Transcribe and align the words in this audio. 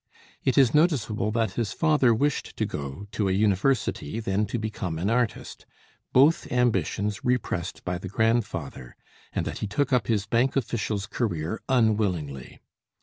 It 0.43 0.57
is 0.57 0.73
noticeable 0.73 1.29
that 1.33 1.51
his 1.51 1.73
father 1.73 2.11
wished 2.11 2.57
to 2.57 2.65
go 2.65 3.05
to 3.11 3.29
a 3.29 3.33
university, 3.33 4.19
then 4.19 4.47
to 4.47 4.57
become 4.57 4.97
an 4.97 5.11
artist 5.11 5.67
both 6.11 6.51
ambitions 6.51 7.23
repressed 7.23 7.85
by 7.85 7.99
the 7.99 8.09
grandfather; 8.09 8.95
and 9.31 9.45
that 9.45 9.59
he 9.59 9.67
took 9.67 9.93
up 9.93 10.07
his 10.07 10.25
bank 10.25 10.55
official's 10.55 11.05
career 11.05 11.61
unwillingly. 11.69 12.61